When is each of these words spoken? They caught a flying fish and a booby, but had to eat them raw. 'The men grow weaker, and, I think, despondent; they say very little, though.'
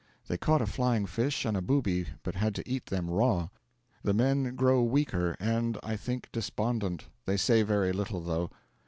They 0.27 0.35
caught 0.39 0.63
a 0.63 0.65
flying 0.65 1.05
fish 1.05 1.45
and 1.45 1.55
a 1.55 1.61
booby, 1.61 2.07
but 2.23 2.33
had 2.33 2.55
to 2.55 2.67
eat 2.67 2.87
them 2.87 3.07
raw. 3.07 3.49
'The 4.03 4.15
men 4.15 4.55
grow 4.55 4.81
weaker, 4.81 5.37
and, 5.39 5.77
I 5.83 5.95
think, 5.95 6.29
despondent; 6.31 7.05
they 7.27 7.37
say 7.37 7.61
very 7.61 7.91
little, 7.93 8.21
though.' 8.23 8.49